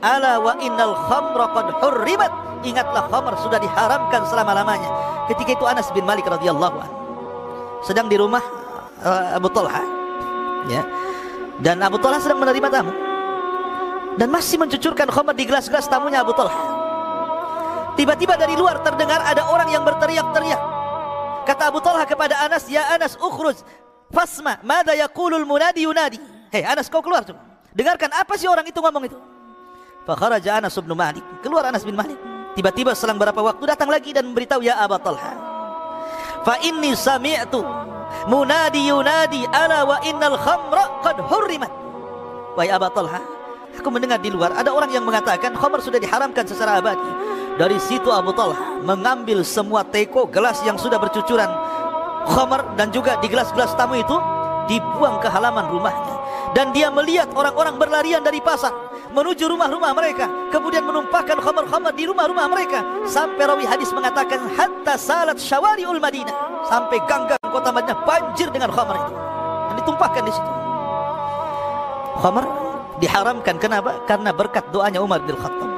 ala 0.05 0.43
wa 0.43 0.53
innal 0.61 0.93
khamra 1.09 1.47
qad 1.57 1.67
hurrimat. 1.81 2.33
Ingatlah 2.63 3.09
khamr 3.09 3.35
sudah 3.41 3.59
diharamkan 3.59 4.23
selama-lamanya. 4.29 4.91
Ketika 5.31 5.57
itu 5.57 5.65
Anas 5.65 5.89
bin 5.91 6.05
Malik 6.05 6.29
radhiyallahu 6.29 6.79
sedang 7.83 8.07
di 8.07 8.15
rumah 8.15 8.43
uh, 9.03 9.37
Abu 9.37 9.51
Talha 9.51 9.83
ya. 10.71 10.83
Dan 11.63 11.83
Abu 11.83 11.99
Talha 11.99 12.19
sedang 12.19 12.43
menerima 12.43 12.69
tamu. 12.71 12.93
Dan 14.21 14.29
masih 14.29 14.61
mencucurkan 14.61 15.09
khamr 15.09 15.33
di 15.33 15.45
gelas-gelas 15.49 15.89
tamunya 15.89 16.21
Abu 16.21 16.37
Talha. 16.37 16.83
Tiba-tiba 17.97 18.37
dari 18.41 18.57
luar 18.57 18.81
terdengar 18.81 19.21
ada 19.21 19.49
orang 19.49 19.69
yang 19.69 19.85
berteriak-teriak. 19.85 20.61
Kata 21.43 21.73
Abu 21.73 21.83
Talha 21.83 22.07
kepada 22.07 22.39
Anas 22.47 22.71
ya 22.71 22.87
Anas 22.95 23.19
ukhruj 23.19 23.59
Fasma, 24.13 24.61
mada 24.61 24.93
yaqulul 24.93 25.49
munadi 25.49 25.89
yunadi. 25.89 26.21
Hei 26.53 26.63
Anas 26.69 26.93
kau 26.93 27.01
keluar. 27.01 27.25
Dengarkan 27.73 28.13
apa 28.13 28.37
sih 28.37 28.45
orang 28.45 28.69
itu 28.69 28.77
ngomong 28.77 29.09
itu. 29.09 29.17
Fakharaja 30.05 30.61
Anas 30.61 30.77
bin 30.77 30.93
Malik. 30.93 31.25
Keluar 31.41 31.65
Anas 31.65 31.81
bin 31.81 31.97
Malik. 31.97 32.21
Tiba-tiba 32.53 32.93
selang 32.93 33.17
berapa 33.17 33.41
waktu 33.41 33.65
datang 33.65 33.89
lagi 33.89 34.13
dan 34.13 34.29
memberitahu 34.29 34.61
ya 34.61 34.77
Aba 34.77 35.01
Talha. 35.01 35.33
Fa 36.45 36.61
inni 36.61 36.93
sami'tu 36.93 37.65
munadi 38.29 38.93
yunadi 38.93 39.49
ala 39.49 39.89
wa 39.89 39.97
innal 40.05 40.37
khamra 40.37 41.01
qad 41.01 41.17
hurrimat. 41.33 41.73
Wahai 42.53 42.69
Aba 42.69 42.93
Talha, 42.93 43.25
aku 43.73 43.89
mendengar 43.89 44.21
di 44.21 44.29
luar 44.29 44.53
ada 44.53 44.69
orang 44.69 44.93
yang 44.93 45.09
mengatakan 45.09 45.57
khamr 45.57 45.81
sudah 45.81 45.97
diharamkan 45.97 46.45
secara 46.45 46.77
abadi. 46.77 47.09
Dari 47.57 47.81
situ 47.81 48.13
Abu 48.13 48.37
Talha 48.37 48.85
mengambil 48.85 49.41
semua 49.41 49.81
teko 49.81 50.29
gelas 50.29 50.61
yang 50.69 50.77
sudah 50.77 51.01
bercucuran 51.01 51.49
khamar 52.29 52.77
dan 52.79 52.91
juga 52.95 53.19
di 53.19 53.27
gelas-gelas 53.27 53.75
tamu 53.75 53.99
itu 53.99 54.17
dibuang 54.71 55.19
ke 55.19 55.29
halaman 55.31 55.67
rumahnya. 55.71 56.15
Dan 56.53 56.71
dia 56.77 56.93
melihat 56.93 57.33
orang-orang 57.33 57.81
berlarian 57.81 58.21
dari 58.21 58.39
pasar 58.45 58.73
menuju 59.13 59.45
rumah-rumah 59.49 59.93
mereka 59.93 60.29
kemudian 60.49 60.85
menumpahkan 60.85 61.37
khamar-khamar 61.41 61.93
di 61.93 62.09
rumah-rumah 62.09 62.49
mereka 62.49 62.81
sampai 63.05 63.45
rawi 63.45 63.65
hadis 63.69 63.93
mengatakan 63.93 64.49
hatta 64.57 64.97
salat 64.97 65.37
syawariul 65.37 66.01
Madinah 66.01 66.65
sampai 66.69 66.97
ganggang 67.05 67.41
kota 67.41 67.69
Madinah 67.73 67.99
banjir 68.05 68.49
dengan 68.49 68.73
khamar 68.73 68.97
itu. 69.01 69.13
Dan 69.69 69.75
ditumpahkan 69.81 70.23
di 70.25 70.33
situ. 70.33 70.51
Khamar 72.21 72.45
diharamkan. 73.01 73.57
Kenapa? 73.57 74.05
Karena 74.05 74.31
berkat 74.33 74.69
doanya 74.73 75.01
Umar 75.01 75.25
bin 75.25 75.37
Khattab. 75.37 75.71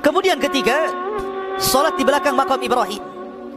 Kemudian 0.00 0.40
ketiga 0.40 0.88
salat 1.60 1.96
di 2.00 2.04
belakang 2.06 2.32
makam 2.32 2.60
Ibrahim 2.60 3.07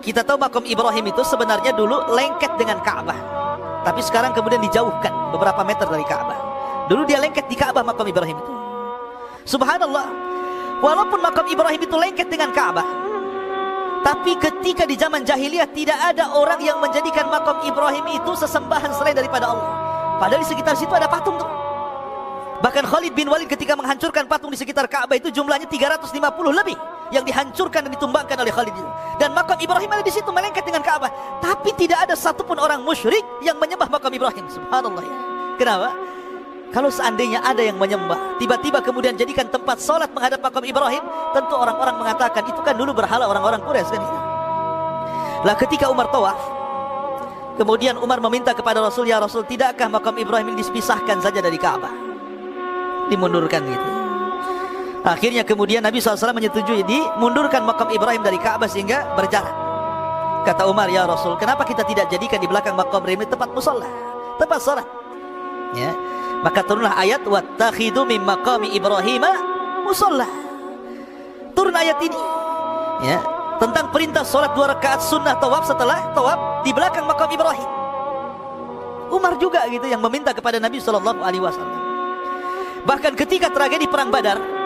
kita 0.02 0.26
tahu 0.26 0.42
makam 0.42 0.66
Ibrahim 0.66 1.14
itu 1.14 1.22
sebenarnya 1.22 1.72
dulu 1.78 2.10
lengket 2.10 2.58
dengan 2.58 2.82
Ka'bah. 2.82 3.16
Tapi 3.86 4.02
sekarang 4.02 4.34
kemudian 4.34 4.62
dijauhkan 4.62 5.14
beberapa 5.30 5.62
meter 5.62 5.86
dari 5.86 6.06
Ka'bah. 6.06 6.38
Dulu 6.90 7.06
dia 7.06 7.22
lengket 7.22 7.46
di 7.46 7.54
Ka'bah 7.54 7.86
makam 7.86 8.10
Ibrahim 8.10 8.36
itu. 8.42 8.54
Subhanallah. 9.46 10.10
Walaupun 10.82 11.22
makam 11.22 11.46
Ibrahim 11.46 11.82
itu 11.86 11.94
lengket 11.94 12.28
dengan 12.34 12.50
Ka'bah. 12.50 12.86
Tapi 14.02 14.34
ketika 14.42 14.90
di 14.90 14.98
zaman 14.98 15.22
jahiliyah 15.22 15.70
tidak 15.70 15.98
ada 16.02 16.34
orang 16.34 16.58
yang 16.58 16.82
menjadikan 16.82 17.30
makam 17.30 17.62
Ibrahim 17.62 18.06
itu 18.18 18.34
sesembahan 18.34 18.90
selain 18.98 19.14
daripada 19.14 19.54
Allah. 19.54 19.70
Padahal 20.18 20.42
di 20.42 20.50
sekitar 20.50 20.74
situ 20.74 20.90
ada 20.90 21.06
patung 21.06 21.38
tuh. 21.38 21.50
Bahkan 22.66 22.90
Khalid 22.90 23.14
bin 23.14 23.30
Walid 23.30 23.46
ketika 23.46 23.78
menghancurkan 23.78 24.26
patung 24.26 24.50
di 24.50 24.58
sekitar 24.58 24.90
Ka'bah 24.90 25.18
itu 25.18 25.30
jumlahnya 25.30 25.70
350 25.70 26.14
lebih 26.50 26.78
yang 27.12 27.28
dihancurkan 27.28 27.86
dan 27.86 27.92
ditumbangkan 27.94 28.40
oleh 28.40 28.50
Khalid. 28.50 28.76
Dan 29.20 29.36
makam 29.36 29.60
Ibrahim 29.60 29.92
ada 29.92 30.04
di 30.04 30.10
situ 30.10 30.32
melengket 30.32 30.64
dengan 30.66 30.82
Ka'bah. 30.82 31.12
Tapi 31.44 31.76
tidak 31.78 32.10
ada 32.10 32.16
satupun 32.18 32.58
orang 32.58 32.82
musyrik 32.82 33.22
yang 33.44 33.60
menyembah 33.60 33.92
makam 33.92 34.10
Ibrahim. 34.10 34.48
Subhanallah 34.48 35.04
ya. 35.04 35.18
Kenapa? 35.60 35.90
Kalau 36.72 36.88
seandainya 36.88 37.44
ada 37.44 37.60
yang 37.60 37.76
menyembah, 37.76 38.40
tiba-tiba 38.40 38.80
kemudian 38.80 39.20
jadikan 39.20 39.44
tempat 39.52 39.84
sholat 39.84 40.08
menghadap 40.16 40.40
makam 40.40 40.64
Ibrahim, 40.64 41.04
tentu 41.36 41.52
orang-orang 41.60 42.00
mengatakan 42.00 42.48
itu 42.48 42.64
kan 42.64 42.80
dulu 42.80 42.96
berhala 42.96 43.28
orang-orang 43.28 43.60
Quraisy 43.60 43.92
kan 43.92 44.00
itu. 44.00 44.18
Lah 45.44 45.56
ketika 45.60 45.92
Umar 45.92 46.08
tawaf, 46.08 46.40
kemudian 47.60 48.00
Umar 48.00 48.24
meminta 48.24 48.56
kepada 48.56 48.80
Rasul, 48.80 49.12
ya 49.12 49.20
Rasul, 49.20 49.44
tidakkah 49.44 49.92
makam 49.92 50.16
Ibrahim 50.16 50.56
ini 50.56 50.64
dipisahkan 50.64 51.20
saja 51.20 51.44
dari 51.44 51.60
Ka'bah? 51.60 51.92
Dimundurkan 53.12 53.68
gitu. 53.68 53.91
Akhirnya 55.02 55.42
kemudian 55.42 55.82
Nabi 55.82 55.98
SAW 55.98 56.30
menyetujui 56.30 56.86
dimundurkan 56.86 57.66
makam 57.66 57.90
Ibrahim 57.90 58.22
dari 58.22 58.38
Ka'bah 58.38 58.70
sehingga 58.70 59.18
berjarak. 59.18 59.50
Kata 60.46 60.70
Umar, 60.70 60.90
ya 60.90 61.10
Rasul, 61.10 61.38
kenapa 61.42 61.66
kita 61.66 61.82
tidak 61.86 62.10
jadikan 62.10 62.38
di 62.38 62.46
belakang 62.46 62.78
makam 62.78 63.02
Ibrahim 63.02 63.26
tempat 63.26 63.50
musola, 63.50 63.86
tempat 64.38 64.60
sholat? 64.62 64.86
Ya, 65.74 65.94
maka 66.46 66.62
turunlah 66.66 66.94
ayat 66.98 67.26
wattakhidu 67.26 68.06
min 68.06 68.22
maqami 68.22 68.74
Ibrahim 68.74 69.26
musola. 69.86 70.30
Turun 71.58 71.74
ayat 71.74 71.98
ini, 72.02 72.22
ya, 73.06 73.22
tentang 73.58 73.90
perintah 73.90 74.26
sholat 74.26 74.54
dua 74.54 74.74
rakaat 74.78 75.02
sunnah 75.02 75.38
tawaf 75.38 75.66
setelah 75.66 76.14
tawaf 76.14 76.66
di 76.66 76.74
belakang 76.74 77.06
makam 77.10 77.30
Ibrahim. 77.30 77.70
Umar 79.14 79.38
juga 79.38 79.66
gitu 79.68 79.86
yang 79.86 80.02
meminta 80.02 80.34
kepada 80.34 80.58
Nabi 80.62 80.78
Wasallam. 80.82 81.82
Bahkan 82.82 83.14
ketika 83.14 83.54
tragedi 83.54 83.86
perang 83.86 84.10
Badar, 84.10 84.61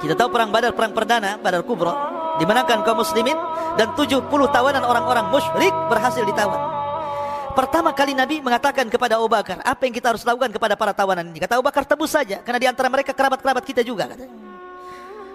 kita 0.00 0.16
tahu 0.16 0.28
perang 0.32 0.48
Badar 0.48 0.72
perang 0.72 0.96
perdana, 0.96 1.36
Badar 1.36 1.62
Kubra 1.62 1.92
dimenangkan 2.40 2.80
kaum 2.80 3.04
muslimin 3.04 3.36
dan 3.76 3.92
70 3.92 4.24
tawanan 4.48 4.80
orang-orang 4.80 5.28
musyrik 5.28 5.72
berhasil 5.92 6.24
ditawan. 6.24 6.58
Pertama 7.52 7.92
kali 7.92 8.16
Nabi 8.16 8.40
mengatakan 8.40 8.88
kepada 8.88 9.20
Abu 9.20 9.28
Bakar, 9.28 9.60
apa 9.60 9.82
yang 9.84 9.92
kita 9.92 10.16
harus 10.16 10.24
lakukan 10.24 10.48
kepada 10.48 10.78
para 10.78 10.96
tawanan 10.96 11.28
ini? 11.28 11.42
Kata 11.42 11.60
Abu 11.60 11.66
Bakar, 11.66 11.84
tebus 11.84 12.14
saja, 12.14 12.40
karena 12.40 12.58
di 12.62 12.68
antara 12.70 12.88
mereka 12.88 13.12
kerabat-kerabat 13.12 13.64
kita 13.66 13.82
juga. 13.84 14.08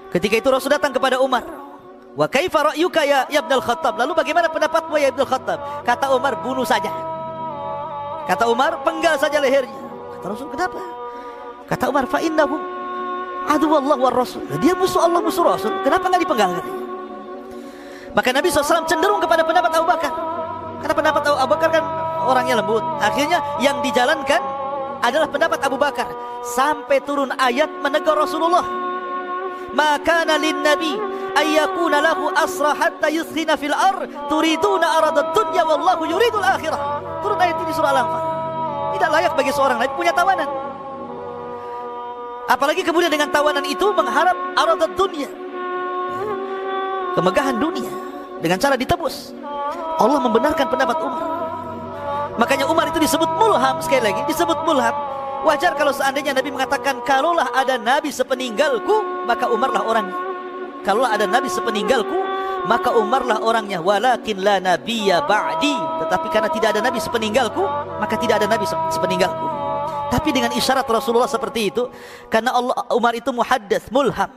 Ketika 0.09 0.35
itu 0.39 0.47
Rasul 0.47 0.73
datang 0.73 0.95
kepada 0.95 1.21
Umar. 1.21 1.43
Wa 2.15 2.31
kaifa 2.31 2.71
ra'yuka 2.71 3.03
ya 3.03 3.27
Ibn 3.27 3.59
Khattab? 3.59 3.99
Lalu 3.99 4.15
bagaimana 4.15 4.47
pendapatmu 4.47 4.95
ya 4.95 5.11
Ibn 5.11 5.21
Khattab? 5.27 5.59
Kata 5.83 6.15
Umar, 6.15 6.39
bunuh 6.39 6.63
saja. 6.63 6.89
Kata 8.25 8.47
Umar, 8.47 8.79
penggal 8.87 9.19
saja 9.19 9.37
lehernya. 9.43 9.75
Kata 10.17 10.25
Rasul, 10.31 10.47
kenapa? 10.49 10.79
Kata 11.67 11.91
Umar, 11.91 12.07
fa 12.07 12.23
innahum 12.23 12.74
adu 13.49 13.71
Allah 13.73 13.97
wa 13.97 14.11
Rasul. 14.11 14.43
Dia 14.59 14.73
musuh 14.73 15.01
Allah, 15.01 15.21
musuh 15.21 15.43
Rasul. 15.45 15.73
Kenapa 15.85 16.09
enggak 16.09 16.21
dipenggal? 16.25 16.51
Maka 18.15 18.29
Nabi 18.31 18.47
SAW 18.47 18.87
cenderung 18.87 19.19
kepada 19.19 19.43
pendapat 19.43 19.71
Abu 19.75 19.85
Bakar. 19.85 20.13
Karena 20.79 20.93
pendapat 20.95 21.21
Abu 21.27 21.51
Bakar 21.51 21.69
kan 21.69 21.83
orangnya 22.25 22.63
lembut. 22.63 22.83
Akhirnya 23.03 23.43
yang 23.59 23.83
dijalankan 23.83 24.39
adalah 25.03 25.27
pendapat 25.27 25.59
Abu 25.61 25.75
Bakar 25.75 26.07
sampai 26.41 27.03
turun 27.03 27.35
ayat 27.35 27.67
menegur 27.83 28.15
Rasulullah. 28.15 28.63
Maka 29.75 30.23
nalin 30.23 30.63
Nabi 30.63 30.95
ayyakuna 31.35 31.99
lahu 31.99 32.31
asra 32.31 32.71
hatta 32.71 33.11
yuskhina 33.11 33.59
fil 33.59 33.75
ar 33.75 34.07
turiduna 34.31 35.03
arada 35.03 35.35
dunya 35.35 35.67
wallahu 35.67 36.07
yuridul 36.07 36.45
akhirah. 36.45 36.79
Turun 37.19 37.35
ayat 37.35 37.59
ini 37.59 37.73
surah 37.75 37.91
Al-Anfal. 37.91 38.23
Tidak 38.95 39.09
layak 39.11 39.35
bagi 39.35 39.51
seorang 39.51 39.75
nabi 39.75 39.91
punya 39.99 40.15
tawanan. 40.15 40.47
Apalagi 42.45 42.85
kemudian 42.85 43.09
dengan 43.09 43.33
tawanan 43.33 43.65
itu 43.65 43.89
mengharap 43.89 44.37
arada 44.53 44.85
dunya. 44.93 45.29
Kemegahan 47.17 47.57
dunia 47.57 47.89
dengan 48.43 48.61
cara 48.61 48.77
ditebus. 48.77 49.33
Allah 49.97 50.19
membenarkan 50.21 50.67
pendapat 50.69 50.97
Umar. 51.01 51.23
Makanya 52.35 52.67
Umar 52.67 52.91
itu 52.91 52.99
disebut 52.99 53.31
mulham 53.39 53.79
sekali 53.79 54.11
lagi, 54.11 54.21
disebut 54.27 54.61
mulham. 54.67 54.93
Wajar 55.47 55.77
kalau 55.77 55.93
seandainya 55.95 56.35
Nabi 56.35 56.49
mengatakan 56.51 57.05
kalaulah 57.05 57.53
ada 57.53 57.77
nabi 57.77 58.09
sepeninggalku, 58.09 59.25
maka 59.29 59.45
Umarlah 59.47 59.85
orangnya. 59.85 60.17
Kalaulah 60.83 61.15
ada 61.15 61.25
nabi 61.29 61.47
sepeninggalku, 61.47 62.17
maka 62.67 62.91
Umarlah 62.91 63.39
orangnya. 63.39 63.79
Walakin 63.79 64.41
la 64.41 64.57
nabiyya 64.59 65.23
ba'di. 65.23 65.77
Tetapi 66.01 66.27
karena 66.33 66.49
tidak 66.49 66.69
ada 66.75 66.81
nabi 66.83 66.97
sepeninggalku, 66.99 67.63
maka 68.01 68.17
tidak 68.19 68.43
ada 68.43 68.49
nabi 68.51 68.65
sepeninggalku. 68.67 69.54
Tapi 70.11 70.29
dengan 70.29 70.53
isyarat 70.53 70.85
Rasulullah 70.85 71.29
seperti 71.29 71.73
itu, 71.73 71.89
karena 72.29 72.53
Allah 72.53 72.75
Umar 72.93 73.13
itu 73.17 73.29
muhaddats, 73.33 73.89
mulham. 73.89 74.29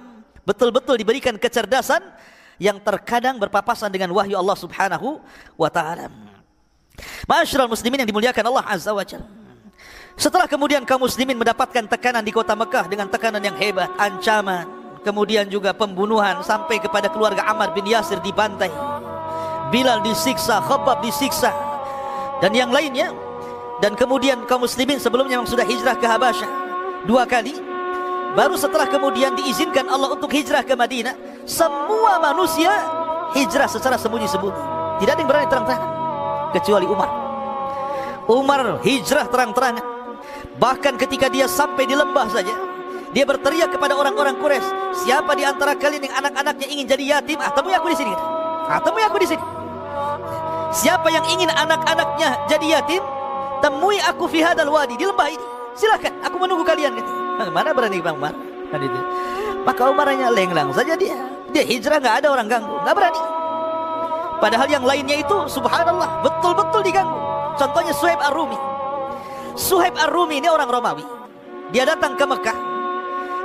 Betul-betul 0.49 0.97
diberikan 0.97 1.37
kecerdasan 1.37 2.01
yang 2.57 2.81
terkadang 2.81 3.37
berpapasan 3.37 3.93
dengan 3.93 4.11
wahyu 4.17 4.35
Allah 4.35 4.57
Subhanahu 4.57 5.21
wa 5.55 5.71
taala. 5.71 6.09
Masyarakat 7.31 7.71
muslimin 7.71 8.03
yang 8.03 8.11
dimuliakan 8.11 8.45
Allah 8.51 8.65
Azza 8.67 8.91
wa 8.91 9.05
Jalla. 9.07 9.29
Setelah 10.19 10.51
kemudian 10.51 10.83
kaum 10.83 11.07
muslimin 11.07 11.39
mendapatkan 11.39 11.87
tekanan 11.87 12.27
di 12.27 12.35
kota 12.35 12.59
Mekah 12.59 12.91
dengan 12.91 13.07
tekanan 13.07 13.39
yang 13.39 13.55
hebat, 13.55 13.87
ancaman, 13.95 14.67
kemudian 15.07 15.47
juga 15.47 15.71
pembunuhan 15.71 16.43
sampai 16.43 16.83
kepada 16.83 17.07
keluarga 17.07 17.47
Ammar 17.47 17.71
bin 17.71 17.87
Yasir 17.87 18.19
dibantai. 18.19 18.73
Bilal 19.71 20.03
disiksa, 20.03 20.59
Khabbab 20.65 21.05
disiksa 21.07 21.55
dan 22.43 22.51
yang 22.51 22.75
lainnya. 22.75 23.15
Dan 23.79 23.95
kemudian 23.95 24.43
kaum 24.51 24.67
muslimin 24.67 24.99
sebelumnya 24.99 25.39
memang 25.39 25.47
sudah 25.51 25.63
hijrah 25.63 25.95
ke 25.95 26.07
Habasyah 26.07 26.51
dua 27.07 27.23
kali. 27.29 27.55
Baru 28.35 28.59
setelah 28.59 28.91
kemudian 28.91 29.35
diizinkan 29.39 29.87
Allah 29.89 30.15
untuk 30.15 30.31
hijrah 30.31 30.67
ke 30.67 30.75
Madinah, 30.75 31.15
semua 31.49 32.21
manusia 32.21 32.71
hijrah 33.33 33.71
secara 33.71 33.97
sembunyi-sembunyi. 33.97 34.59
Tidak 34.99 35.13
ada 35.15 35.21
yang 35.23 35.31
berani 35.31 35.47
terang-terangan 35.49 35.91
kecuali 36.53 36.87
Umar. 36.87 37.11
Umar 38.29 38.61
hijrah 38.85 39.27
terang-terangan. 39.31 39.85
Bahkan 40.59 40.95
ketika 40.99 41.31
dia 41.31 41.47
sampai 41.47 41.87
di 41.87 41.95
lembah 41.95 42.29
saja, 42.29 42.53
dia 43.15 43.25
berteriak 43.25 43.73
kepada 43.73 43.97
orang-orang 43.97 44.37
Quraisy, 44.37 44.69
"Siapa 45.07 45.33
di 45.33 45.47
antara 45.47 45.73
kalian 45.79 46.13
yang 46.13 46.17
anak-anaknya 46.19 46.67
ingin 46.69 46.85
jadi 46.85 47.05
yatim? 47.17 47.39
Ah, 47.41 47.55
temui 47.55 47.73
aku 47.73 47.89
di 47.89 47.97
sini." 47.97 48.13
Ah, 48.69 48.83
temui 48.85 49.01
aku 49.01 49.17
di 49.23 49.29
sini. 49.33 49.45
Siapa 50.69 51.09
yang 51.09 51.25
ingin 51.33 51.49
anak-anaknya 51.49 52.45
jadi 52.53 52.67
yatim? 52.77 53.01
Temui 53.59 53.99
aku 54.03 54.31
fi 54.31 54.43
hadal 54.43 54.71
wadi 54.71 54.95
di 54.95 55.05
lembah 55.05 55.29
ini. 55.31 55.47
Silakan, 55.75 56.15
aku 56.23 56.37
menunggu 56.43 56.65
kalian 56.67 56.95
kata. 56.95 57.13
Mana 57.57 57.71
berani 57.71 57.99
Bang 58.03 58.19
Umar? 58.19 58.35
Kan 58.69 58.81
itu. 58.83 59.01
Maka 59.63 59.83
Umar 59.91 60.09
lenglang 60.11 60.71
saja 60.75 60.95
dia. 60.99 61.17
Dia 61.53 61.65
hijrah 61.65 61.99
nggak 62.01 62.17
ada 62.25 62.29
orang 62.33 62.47
ganggu, 62.49 62.77
nggak 62.85 62.95
berani. 62.95 63.23
Padahal 64.39 64.69
yang 64.71 64.85
lainnya 64.87 65.19
itu 65.19 65.37
subhanallah 65.51 66.23
betul-betul 66.23 66.81
diganggu. 66.87 67.19
Contohnya 67.59 67.91
Suhaib 67.91 68.23
Ar-Rumi. 68.23 68.59
Suhaib 69.59 69.99
Ar-Rumi 69.99 70.39
ini 70.39 70.47
orang 70.47 70.71
Romawi. 70.71 71.03
Dia 71.75 71.83
datang 71.83 72.15
ke 72.15 72.23
Mekah. 72.23 72.59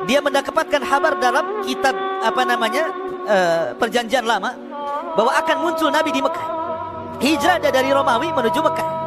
Dia 0.06 0.20
mendapatkan 0.22 0.82
kabar 0.84 1.18
dalam 1.18 1.66
kitab 1.66 1.96
apa 2.22 2.42
namanya 2.46 2.84
uh, 3.26 3.66
perjanjian 3.80 4.28
lama 4.28 4.54
bahwa 5.18 5.32
akan 5.34 5.58
muncul 5.66 5.90
Nabi 5.90 6.14
di 6.14 6.22
Mekah. 6.22 6.48
Hijrah 7.24 7.58
dia 7.58 7.72
dari 7.74 7.90
Romawi 7.90 8.30
menuju 8.30 8.60
Mekah. 8.62 9.03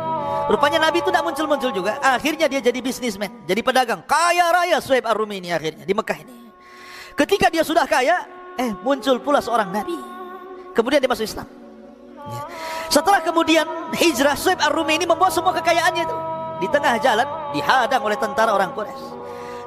Rupanya 0.46 0.78
Nabi 0.78 1.02
itu 1.02 1.10
tidak 1.10 1.26
muncul-muncul 1.26 1.70
juga. 1.74 1.98
Akhirnya 1.98 2.46
dia 2.46 2.62
jadi 2.62 2.78
bisnismen, 2.78 3.42
jadi 3.50 3.60
pedagang, 3.66 4.06
kaya 4.06 4.46
raya 4.54 4.78
Suhaib 4.78 5.02
Ar-Rumi 5.02 5.42
ini 5.42 5.50
akhirnya 5.50 5.82
di 5.82 5.90
Mekah 5.90 6.18
ini. 6.22 6.34
Ketika 7.18 7.50
dia 7.50 7.66
sudah 7.66 7.82
kaya, 7.82 8.22
eh 8.54 8.70
muncul 8.86 9.18
pula 9.18 9.42
seorang 9.42 9.74
Nabi. 9.74 9.98
Kemudian 10.70 11.02
dia 11.02 11.10
masuk 11.10 11.26
Islam. 11.26 11.48
Ya. 12.26 12.42
Setelah 12.86 13.20
kemudian 13.26 13.66
hijrah 13.98 14.38
Suhaib 14.38 14.62
Ar-Rumi 14.62 15.02
ini 15.02 15.06
membawa 15.06 15.34
semua 15.34 15.50
kekayaannya 15.50 16.02
itu 16.06 16.16
di 16.62 16.68
tengah 16.70 16.94
jalan 17.02 17.26
dihadang 17.52 18.02
oleh 18.02 18.16
tentara 18.16 18.50
orang 18.54 18.72
Quraisy 18.72 19.06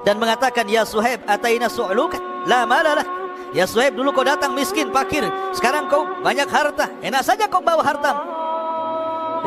dan 0.07 0.15
mengatakan 0.17 0.65
ya 0.65 0.87
Suhaib 0.87 1.21
ataina 1.27 1.67
su'lukan 1.67 2.47
la 2.47 2.65
malalah 2.65 3.05
ya 3.53 3.67
Suhaib 3.69 3.93
dulu 3.93 4.15
kau 4.15 4.25
datang 4.25 4.55
miskin 4.55 4.89
fakir 4.89 5.27
sekarang 5.53 5.85
kau 5.91 6.07
banyak 6.23 6.47
harta 6.49 6.89
enak 7.03 7.21
saja 7.21 7.45
kau 7.45 7.61
bawa 7.61 7.83
harta 7.83 8.38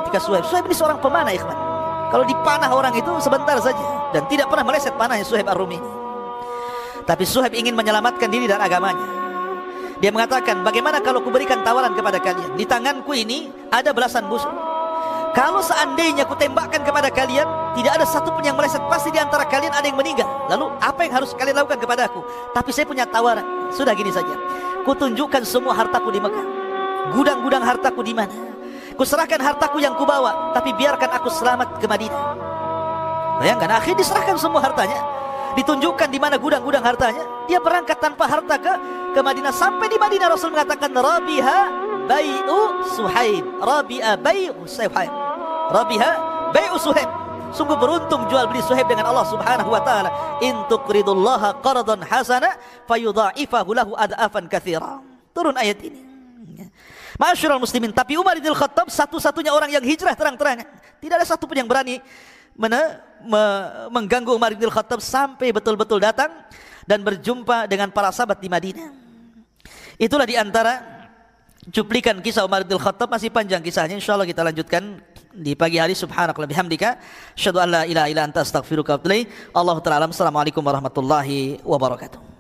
ketika 0.00 0.18
Suhaib 0.22 0.44
Suhaib 0.48 0.64
ini 0.68 0.76
seorang 0.76 0.98
pemanah 1.02 1.32
ikhwan 1.34 1.58
kalau 2.08 2.24
dipanah 2.28 2.70
orang 2.72 2.94
itu 2.96 3.10
sebentar 3.20 3.56
saja 3.60 3.84
dan 4.12 4.24
tidak 4.28 4.48
pernah 4.48 4.64
meleset 4.64 4.94
panahnya 4.96 5.24
Suhaib 5.24 5.48
Ar-Rumi 5.48 5.80
tapi 7.04 7.24
Suhaib 7.26 7.52
ingin 7.52 7.74
menyelamatkan 7.76 8.28
diri 8.30 8.46
dan 8.46 8.62
agamanya 8.62 9.22
dia 10.02 10.10
mengatakan, 10.10 10.66
bagaimana 10.66 10.98
kalau 10.98 11.22
kuberikan 11.22 11.62
tawaran 11.62 11.94
kepada 11.94 12.18
kalian? 12.18 12.58
Di 12.58 12.66
tanganku 12.66 13.14
ini 13.14 13.54
ada 13.70 13.94
belasan 13.94 14.26
busur. 14.26 14.50
Kalau 15.30 15.62
seandainya 15.62 16.26
ku 16.26 16.34
tembakkan 16.34 16.82
kepada 16.82 17.06
kalian, 17.06 17.46
tidak 17.78 18.02
ada 18.02 18.02
satu 18.02 18.34
pun 18.34 18.42
yang 18.42 18.58
meleset. 18.58 18.82
Pasti 18.90 19.14
di 19.14 19.22
antara 19.22 19.46
kalian 19.46 19.70
ada 19.70 19.86
yang 19.86 19.94
meninggal. 19.94 20.26
Lalu 20.50 20.74
apa 20.82 21.06
yang 21.06 21.22
harus 21.22 21.30
kalian 21.38 21.54
lakukan 21.54 21.78
kepada 21.78 22.10
aku? 22.10 22.18
Tapi 22.50 22.74
saya 22.74 22.84
punya 22.84 23.06
tawaran. 23.06 23.46
Sudah 23.70 23.94
gini 23.94 24.10
saja. 24.10 24.34
Ku 24.82 24.90
tunjukkan 24.90 25.46
semua 25.46 25.70
hartaku 25.70 26.10
di 26.10 26.18
Mekah. 26.18 26.46
Gudang-gudang 27.14 27.62
hartaku 27.62 28.02
di 28.02 28.10
mana? 28.10 28.51
Ku 28.94 29.04
serahkan 29.08 29.40
hartaku 29.40 29.80
yang 29.80 29.96
ku 29.96 30.04
bawa, 30.04 30.52
tapi 30.52 30.76
biarkan 30.76 31.10
aku 31.16 31.28
selamat 31.32 31.80
ke 31.80 31.86
Madinah. 31.88 32.22
Bayangkan, 33.40 33.70
akhirnya 33.74 33.98
diserahkan 34.04 34.36
semua 34.38 34.60
hartanya. 34.62 35.00
Ditunjukkan 35.52 36.08
di 36.08 36.16
mana 36.16 36.40
gudang-gudang 36.40 36.84
hartanya. 36.84 37.24
Dia 37.44 37.60
berangkat 37.60 38.00
tanpa 38.00 38.24
harta 38.24 38.56
ke 38.56 38.72
ke 39.12 39.20
Madinah 39.20 39.52
sampai 39.52 39.92
di 39.92 40.00
Madinah 40.00 40.32
Rasul 40.32 40.56
mengatakan 40.56 40.88
Rabiha 40.88 41.58
bai'u 42.08 42.60
Suhaib 42.96 43.44
Rabi'a 43.60 44.16
bai'u 44.16 44.64
Suhaib 44.64 45.12
Rabiha 45.68 46.10
bai'u 46.56 46.76
Suhaib 46.80 47.10
Sungguh 47.52 47.76
beruntung 47.76 48.24
jual 48.32 48.48
beli 48.48 48.64
Suhaib 48.64 48.88
dengan 48.88 49.12
Allah 49.12 49.28
Subhanahu 49.28 49.68
wa 49.68 49.84
taala. 49.84 50.08
In 50.40 50.56
tuqridullaha 50.72 51.60
qardan 51.60 52.00
hasana 52.00 52.56
fayudha'ifahu 52.88 53.92
ad'afan 53.92 54.48
katsira. 54.48 55.04
Turun 55.36 55.52
ayat 55.60 55.76
ini. 55.84 56.11
Masyurul 57.22 57.62
muslimin, 57.62 57.94
tapi 57.94 58.18
Umar 58.18 58.34
bin 58.34 58.50
Khattab 58.50 58.90
satu-satunya 58.90 59.54
orang 59.54 59.70
yang 59.70 59.84
hijrah 59.86 60.18
terang-terangan. 60.18 60.66
Tidak 60.98 61.14
ada 61.14 61.22
satu 61.22 61.46
pun 61.46 61.54
yang 61.54 61.70
berani 61.70 62.02
mena, 62.58 62.98
me, 63.22 63.42
mengganggu 63.94 64.34
Umar 64.34 64.50
bin 64.58 64.66
Khattab 64.66 64.98
sampai 64.98 65.54
betul-betul 65.54 66.02
datang 66.02 66.34
dan 66.82 66.98
berjumpa 66.98 67.70
dengan 67.70 67.94
para 67.94 68.10
sahabat 68.10 68.42
di 68.42 68.50
Madinah. 68.50 68.90
Itulah 70.02 70.26
di 70.26 70.34
antara 70.34 70.82
cuplikan 71.70 72.18
kisah 72.18 72.42
Umar 72.42 72.66
bin 72.66 72.74
Khattab 72.74 73.06
masih 73.06 73.30
panjang 73.30 73.62
kisahnya 73.62 73.94
insyaallah 73.94 74.26
kita 74.26 74.42
lanjutkan 74.42 74.98
di 75.30 75.54
pagi 75.54 75.78
hari 75.78 75.94
subhanakallah 75.94 76.50
bihamdika 76.50 76.98
asyhadu 77.38 77.62
an 77.62 77.68
la 77.70 77.82
ilaha 77.86 78.10
illa 78.10 78.26
anta 78.26 78.42
astaghfiruka 78.42 78.98
wa 78.98 78.98
atubu. 78.98 79.30
Allah 79.54 79.76
taala 79.78 80.10
assalamualaikum 80.10 80.58
warahmatullahi 80.58 81.62
wabarakatuh. 81.62 82.31